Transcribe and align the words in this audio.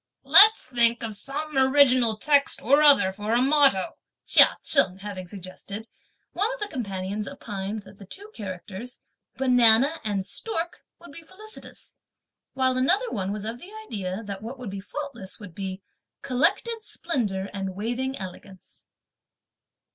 "Let's 0.23 0.65
think 0.67 1.03
of 1.03 1.13
some 1.13 1.55
original 1.55 2.17
text 2.17 2.59
or 2.63 2.81
other 2.81 3.11
for 3.11 3.33
a 3.33 3.37
motto," 3.39 3.97
Chia 4.25 4.57
Cheng 4.63 4.97
having 4.97 5.27
suggested, 5.27 5.87
one 6.33 6.51
of 6.55 6.59
the 6.59 6.67
companions 6.67 7.27
opined 7.27 7.83
that 7.83 7.99
the 7.99 8.05
two 8.07 8.31
characters: 8.33 8.99
"Banana 9.37 9.99
and 10.03 10.25
stork" 10.25 10.83
would 10.99 11.11
be 11.11 11.21
felicitous; 11.21 11.93
while 12.55 12.77
another 12.77 13.11
one 13.11 13.31
was 13.31 13.45
of 13.45 13.59
the 13.59 13.69
idea 13.85 14.23
that 14.23 14.41
what 14.41 14.57
would 14.57 14.71
be 14.71 14.81
faultless 14.81 15.39
would 15.39 15.53
be: 15.53 15.83
"Collected 16.23 16.81
splendour 16.81 17.51
and 17.53 17.75
waving 17.75 18.17
elegance!" 18.17 18.87